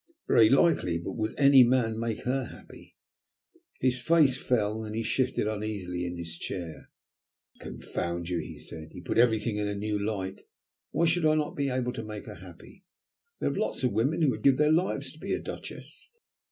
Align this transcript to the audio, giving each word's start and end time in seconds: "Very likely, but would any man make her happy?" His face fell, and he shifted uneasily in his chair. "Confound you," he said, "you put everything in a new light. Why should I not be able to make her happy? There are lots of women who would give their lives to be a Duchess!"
"Very 0.27 0.49
likely, 0.49 0.97
but 0.97 1.11
would 1.11 1.35
any 1.37 1.63
man 1.63 1.99
make 1.99 2.21
her 2.21 2.45
happy?" 2.45 2.95
His 3.81 4.01
face 4.01 4.35
fell, 4.35 4.83
and 4.83 4.95
he 4.95 5.03
shifted 5.03 5.45
uneasily 5.45 6.05
in 6.07 6.17
his 6.17 6.39
chair. 6.39 6.89
"Confound 7.59 8.27
you," 8.27 8.39
he 8.39 8.57
said, 8.57 8.89
"you 8.95 9.03
put 9.03 9.19
everything 9.19 9.57
in 9.57 9.67
a 9.67 9.75
new 9.75 9.99
light. 10.03 10.41
Why 10.89 11.05
should 11.05 11.27
I 11.27 11.35
not 11.35 11.55
be 11.55 11.69
able 11.69 11.93
to 11.93 12.03
make 12.03 12.25
her 12.25 12.33
happy? 12.41 12.83
There 13.39 13.51
are 13.51 13.55
lots 13.55 13.83
of 13.83 13.91
women 13.93 14.23
who 14.23 14.31
would 14.31 14.41
give 14.41 14.57
their 14.57 14.71
lives 14.71 15.11
to 15.11 15.19
be 15.19 15.33
a 15.35 15.39
Duchess!" 15.39 16.09